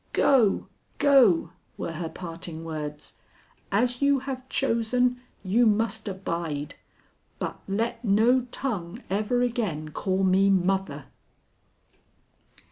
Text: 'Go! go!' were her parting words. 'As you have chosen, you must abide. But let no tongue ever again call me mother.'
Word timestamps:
'Go! 0.13 0.65
go!' 0.97 1.51
were 1.77 1.91
her 1.91 2.09
parting 2.09 2.65
words. 2.65 3.17
'As 3.71 4.01
you 4.01 4.17
have 4.17 4.49
chosen, 4.49 5.21
you 5.43 5.67
must 5.67 6.07
abide. 6.07 6.73
But 7.37 7.59
let 7.67 8.03
no 8.03 8.39
tongue 8.49 9.03
ever 9.11 9.43
again 9.43 9.89
call 9.91 10.23
me 10.23 10.49
mother.' 10.49 11.05